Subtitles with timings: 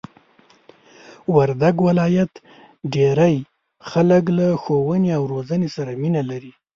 [1.35, 2.31] وردګ ولایت
[2.93, 3.35] ډېرئ
[3.89, 6.51] خلک له ښوونې او روزنې سره مینه لري!